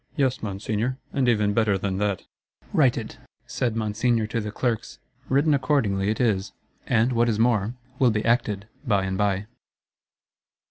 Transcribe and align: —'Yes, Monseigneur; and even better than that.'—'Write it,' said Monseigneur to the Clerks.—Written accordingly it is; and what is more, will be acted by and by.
—'Yes, 0.15 0.41
Monseigneur; 0.41 0.97
and 1.13 1.29
even 1.29 1.53
better 1.53 1.77
than 1.77 1.99
that.'—'Write 1.99 2.97
it,' 2.97 3.19
said 3.45 3.75
Monseigneur 3.75 4.25
to 4.25 4.41
the 4.41 4.49
Clerks.—Written 4.51 5.53
accordingly 5.53 6.09
it 6.09 6.19
is; 6.19 6.53
and 6.87 7.13
what 7.13 7.29
is 7.29 7.37
more, 7.37 7.75
will 7.99 8.09
be 8.09 8.25
acted 8.25 8.67
by 8.83 9.03
and 9.05 9.15
by. 9.15 9.45